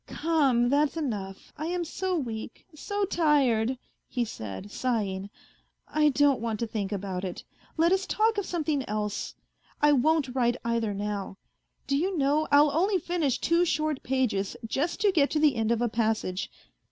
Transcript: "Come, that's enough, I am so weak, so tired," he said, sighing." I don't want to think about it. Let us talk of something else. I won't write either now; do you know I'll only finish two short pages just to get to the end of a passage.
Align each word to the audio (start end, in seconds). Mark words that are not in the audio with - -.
"Come, 0.07 0.69
that's 0.69 0.97
enough, 0.97 1.53
I 1.59 1.67
am 1.67 1.85
so 1.85 2.17
weak, 2.17 2.65
so 2.73 3.05
tired," 3.05 3.77
he 4.07 4.25
said, 4.25 4.71
sighing." 4.71 5.29
I 5.87 6.09
don't 6.09 6.39
want 6.41 6.59
to 6.61 6.65
think 6.65 6.91
about 6.91 7.23
it. 7.23 7.43
Let 7.77 7.91
us 7.91 8.07
talk 8.07 8.39
of 8.39 8.47
something 8.47 8.83
else. 8.89 9.35
I 9.79 9.91
won't 9.91 10.33
write 10.33 10.57
either 10.65 10.95
now; 10.95 11.37
do 11.85 11.95
you 11.95 12.17
know 12.17 12.47
I'll 12.51 12.71
only 12.71 12.97
finish 12.97 13.37
two 13.37 13.63
short 13.63 14.01
pages 14.01 14.57
just 14.65 14.99
to 15.01 15.11
get 15.11 15.29
to 15.29 15.39
the 15.39 15.55
end 15.55 15.71
of 15.71 15.83
a 15.83 15.87
passage. 15.87 16.49